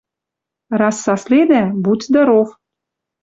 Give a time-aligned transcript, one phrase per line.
[0.79, 2.49] Раз саследӓ— будь здоров!—